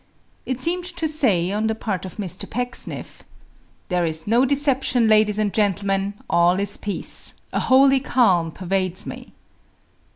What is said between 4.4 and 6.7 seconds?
deception, ladies and gentlemen, all